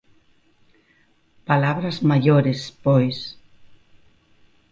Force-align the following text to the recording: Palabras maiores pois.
Palabras 1.49 1.97
maiores 2.09 2.59
pois. 2.85 3.17